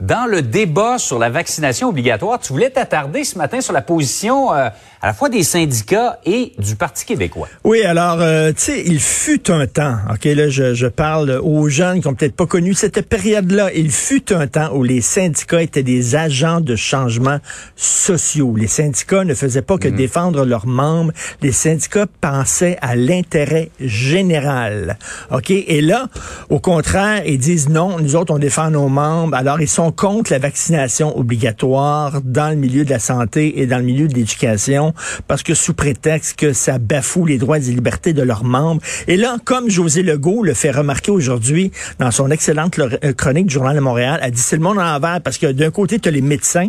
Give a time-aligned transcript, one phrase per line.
[0.00, 4.50] Dans le débat sur la vaccination obligatoire, tu voulais t'attarder ce matin sur la position
[4.54, 4.68] euh,
[5.02, 7.48] à la fois des syndicats et du Parti québécois.
[7.64, 11.68] Oui, alors, euh, tu sais, il fut un temps, OK, là, je, je parle aux
[11.68, 15.60] jeunes qui ont peut-être pas connu cette période-là, il fut un temps où les syndicats
[15.62, 17.38] étaient des agents de changement
[17.76, 18.54] sociaux.
[18.56, 19.96] Les syndicats ne faisaient pas que Mhm.
[19.96, 24.96] défendre leurs membres, les syndicats pensaient à l'intérêt général,
[25.30, 25.50] OK?
[25.50, 26.06] Et là,
[26.48, 30.32] au contraire, ils disent non, nous autres, on défend nos membres, alors ils sont contre
[30.32, 34.94] la vaccination obligatoire dans le milieu de la santé et dans le milieu de l'éducation
[35.28, 38.82] parce que sous prétexte que ça bafoue les droits et libertés de leurs membres.
[39.08, 43.54] Et là, comme José Legault le fait remarquer aujourd'hui dans son excellente euh, chronique du
[43.54, 46.08] Journal de Montréal, a dit c'est le monde à l'envers parce que d'un côté, tu
[46.08, 46.68] as les médecins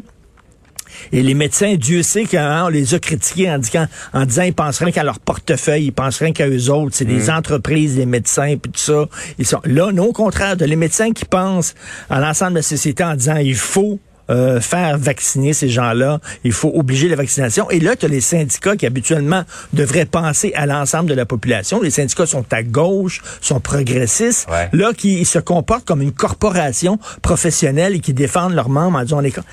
[1.11, 4.91] et les médecins, Dieu sait qu'on les a critiqués en, disant, en disant ils penseraient
[4.91, 6.95] qu'à leur portefeuille, ils penseraient qu'à eux autres.
[6.95, 9.05] C'est des entreprises, des médecins, puis tout ça.
[9.37, 11.73] Ils sont là, non, au contraire, de les médecins qui pensent
[12.09, 16.53] à l'ensemble de la société en disant il faut euh, faire vacciner ces gens-là, il
[16.53, 17.69] faut obliger la vaccination.
[17.69, 21.81] Et là, tu as les syndicats qui habituellement devraient penser à l'ensemble de la population.
[21.81, 24.69] Les syndicats sont à gauche, sont progressistes, Ouais.
[24.71, 29.19] là, qui se comportent comme une corporation professionnelle et qui défendent leurs membres en disant
[29.19, 29.31] on est...
[29.31, 29.43] con-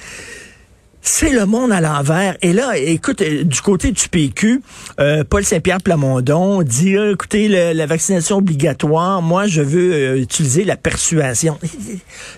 [1.08, 2.36] c'est le monde à l'envers.
[2.42, 4.60] Et là, écoute, euh, du côté du PQ,
[5.00, 10.20] euh, Paul Saint-Pierre Plamondon dit, euh, écoutez, le- la vaccination obligatoire, moi, je veux euh,
[10.20, 11.58] utiliser la persuasion.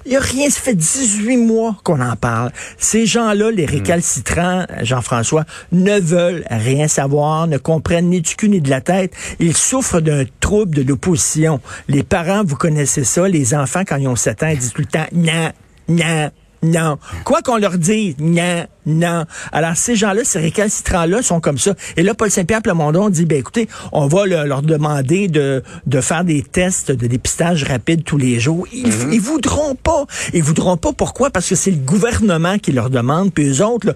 [0.07, 2.53] Il y a rien, ça fait 18 mois qu'on en parle.
[2.79, 8.61] Ces gens-là, les récalcitrants, Jean-François, ne veulent rien savoir, ne comprennent ni du cul ni
[8.61, 9.13] de la tête.
[9.41, 11.61] Ils souffrent d'un trouble de l'opposition.
[11.89, 14.83] Les parents, vous connaissez ça, les enfants, quand ils ont 7 ans, ils disent tout
[14.83, 15.51] le temps, non,
[15.89, 16.31] non,
[16.63, 16.99] non.
[17.25, 19.25] Quoi qu'on leur dise, non, non.
[19.53, 21.75] Alors, ces gens-là, ces récalcitrants-là sont comme ça.
[21.97, 26.01] Et là, Paul Saint-Pierre Plamondon dit, ben écoutez, on va le- leur demander de, de
[26.01, 28.67] faire des tests de dépistage rapide tous les jours.
[28.73, 30.05] Ils, ils voudront pas.
[30.35, 30.93] Ils voudront pas.
[30.93, 31.31] Pourquoi?
[31.31, 33.33] Parce que c'est le gouvernement qui leur demande.
[33.33, 33.95] Puis eux autres, là,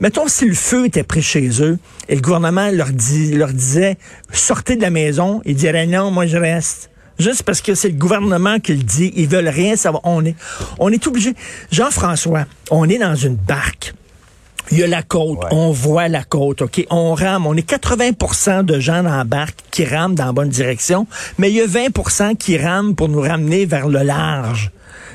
[0.00, 3.96] mettons si le feu était pris chez eux et le gouvernement leur, dit, leur disait,
[4.32, 6.89] sortez de la maison, ils diraient non, moi je reste.
[7.20, 9.12] Juste parce que c'est le gouvernement qui le dit.
[9.14, 10.00] Ils veulent rien savoir.
[10.04, 10.34] On est,
[10.78, 11.34] on est obligé.
[11.70, 13.92] Jean-François, on est dans une barque.
[14.72, 15.48] Il y a la côte, Ouais.
[15.50, 16.86] on voit la côte, OK?
[16.90, 20.48] On rame, on est 80% de gens dans la barque qui rament dans la bonne
[20.48, 21.06] direction,
[21.38, 24.70] mais il y a 20% qui rament pour nous ramener vers le large.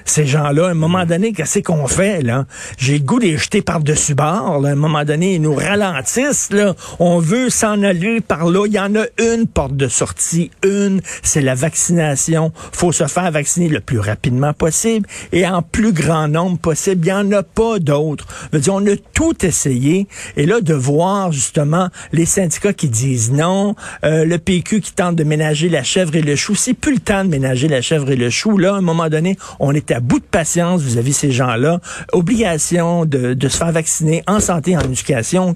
[0.07, 2.45] Ces gens-là, à un moment donné, qu'est-ce qu'on fait, là?
[2.77, 4.69] J'ai le goût de les jeter par-dessus bord, là.
[4.69, 6.75] À un moment donné, ils nous ralentissent, là.
[6.99, 8.67] On veut s'en aller par là.
[8.67, 12.51] Il y en a une porte de sortie, une, c'est la vaccination.
[12.71, 17.01] Faut se faire vacciner le plus rapidement possible et en plus grand nombre possible.
[17.03, 18.27] Il n'y en a pas d'autres.
[18.69, 20.07] On a tout essayé.
[20.37, 25.15] Et là, de voir, justement, les syndicats qui disent non, euh, le PQ qui tente
[25.15, 26.55] de ménager la chèvre et le chou.
[26.55, 28.57] C'est plus le temps de ménager la chèvre et le chou.
[28.57, 31.79] Là, à un moment donné, on est à bout de patience vis-à-vis de ces gens-là.
[32.13, 35.53] Obligation de, de se faire vacciner en santé, en éducation,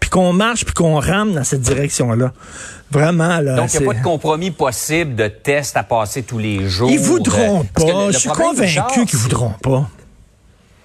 [0.00, 2.32] puis qu'on marche, puis qu'on rame dans cette direction-là.
[2.90, 3.56] Vraiment, là.
[3.56, 6.90] Donc, il n'y a pas de compromis possible de tests à passer tous les jours.
[6.90, 8.00] Ils voudront Euh, que pas.
[8.02, 9.88] le- le Je suis convaincu qu'ils voudront pas.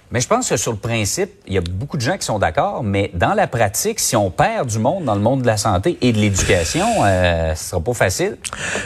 [0.10, 2.40] Mais je pense que sur le principe, il y a beaucoup de gens qui sont
[2.40, 5.58] d'accord, mais dans la pratique, si on perd du monde dans le monde de la
[5.58, 8.38] santé et de l'éducation, euh, ce sera pas facile.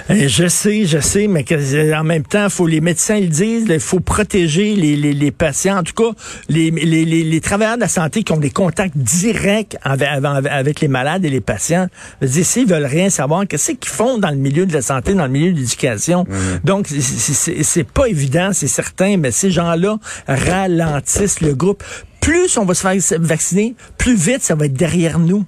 [0.09, 3.65] Euh, Je sais, je sais, mais euh, en même temps, faut les médecins le disent,
[3.69, 6.09] il faut protéger les, les, les patients, en tout cas
[6.49, 10.07] les, les, les, les travailleurs de la santé qui ont des contacts directs avec,
[10.49, 11.85] avec, les malades et les patients.
[12.25, 15.31] S'ils veulent rien savoir, qu'est-ce qu'ils font dans le milieu de la santé, dans le
[15.31, 16.25] milieu de l'éducation?
[16.63, 16.99] Donc, c'est-
[17.33, 19.97] c'est c'est pas évident, c'est certain, mais ces gens-là
[20.27, 21.10] ralentissent
[21.41, 21.83] le groupe.
[22.19, 25.45] Plus on va se faire vacciner, plus vite ça va être derrière nous.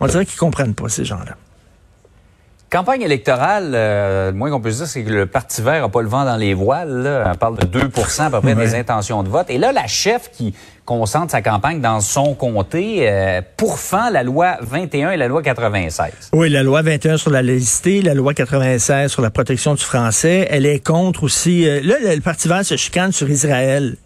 [0.00, 1.36] On dirait qu'ils comprennent pas, ces gens-là.
[2.70, 6.00] Campagne électorale, euh, le moins qu'on puisse dire, c'est que le Parti vert n'a pas
[6.00, 7.02] le vent dans les voiles.
[7.02, 7.32] Là.
[7.32, 9.50] On parle de 2% à peu près des intentions de vote.
[9.50, 10.54] Et là, la chef qui
[10.84, 16.30] concentre sa campagne dans son comté euh, pourfend la loi 21 et la loi 96.
[16.32, 20.46] Oui, la loi 21 sur la laïcité, la loi 96 sur la protection du français.
[20.50, 21.68] Elle est contre aussi...
[21.68, 23.96] Euh, là, le Parti vert se chicane sur Israël.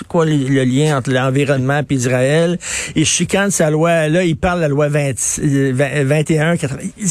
[0.00, 2.58] C'est quoi le, lien entre l'environnement et Israël?
[2.96, 5.12] Il chicane sa loi, là, il parle de la loi 20,
[6.04, 6.80] 21, 80.
[6.96, 7.08] Ils,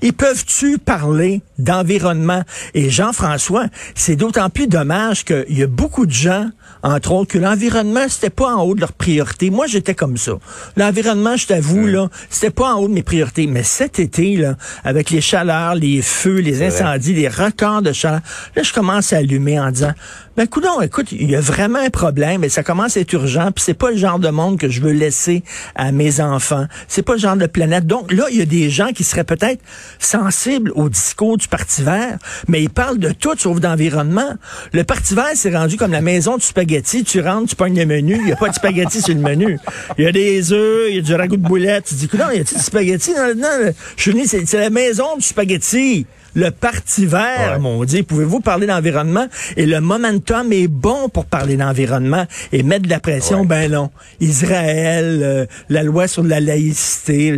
[0.00, 2.42] ils peuvent-tu parler d'environnement?
[2.72, 6.48] Et Jean-François, c'est d'autant plus dommage qu'il y a beaucoup de gens,
[6.82, 9.50] entre autres, que l'environnement, c'était pas en haut de leur priorité.
[9.50, 10.32] Moi, j'étais comme ça.
[10.76, 13.46] L'environnement, je t'avoue, là, c'était pas en haut de mes priorités.
[13.46, 18.20] Mais cet été, là, avec les chaleurs, les feux, les incendies, les records de chaleur,
[18.54, 19.92] là, je commence à allumer en disant,
[20.36, 23.52] ben, coudon, écoute, il y a vraiment un problème et ça commence à être urgent,
[23.52, 25.44] puis c'est pas le genre de monde que je veux laisser
[25.76, 26.66] à mes enfants.
[26.88, 27.86] C'est pas le genre de planète.
[27.86, 29.60] Donc là, il y a des gens qui seraient peut-être
[29.98, 34.34] sensibles au discours du Parti vert, mais ils parlent de tout sauf d'environnement.
[34.72, 37.04] Le Parti vert s'est rendu comme la maison du spaghetti.
[37.04, 39.58] Tu rentres, tu pognes le menu, il y a pas de spaghetti sur le menu.
[39.98, 41.84] Il y a des œufs, il y a du ragoût de boulettes.
[41.86, 43.12] Tu dis, coudon, y a-t-il du spaghetti?
[43.12, 47.58] Non, non, je suis c'est la maison du spaghetti le Parti vert, ouais.
[47.58, 49.26] mon Dieu, pouvez-vous parler d'environnement?
[49.56, 53.46] Et le momentum est bon pour parler d'environnement et mettre de la pression, ouais.
[53.46, 53.90] ben non.
[54.20, 57.36] Israël, euh, la loi sur la laïcité.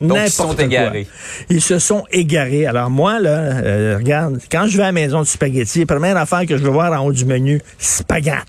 [0.00, 1.06] Donc, ils sont égarés.
[1.48, 2.66] Ils se sont égarés.
[2.66, 6.16] Alors moi, là, euh, regarde, quand je vais à la maison du spaghetti, la première
[6.16, 8.42] affaire que je veux voir en haut du menu, spaghetti.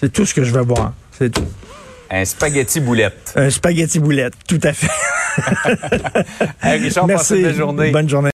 [0.00, 0.92] C'est tout ce que je veux voir.
[1.16, 1.46] C'est tout.
[2.10, 3.32] Un spaghetti boulette.
[3.36, 4.90] Un spaghetti boulette, tout à fait.
[6.62, 7.42] hey, Richard, Merci.
[7.42, 7.90] Bonne journée.
[7.90, 8.24] Bonne journée.